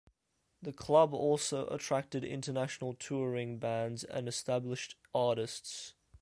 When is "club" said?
0.73-1.13